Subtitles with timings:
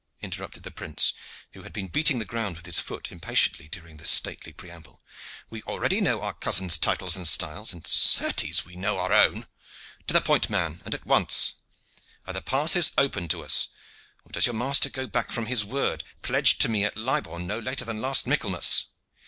[0.23, 1.13] interrupted the prince,
[1.51, 4.99] who had been beating the ground with his foot impatiently during this stately preamble.
[5.51, 9.45] "We already know our cousin's titles and style, and, certes, we know our own.
[10.07, 11.53] To the point, man, and at once.
[12.25, 13.67] Are the passes open to us,
[14.25, 17.59] or does your master go back from his word pledged to me at Libourne no
[17.59, 18.85] later than last Michaelmas?"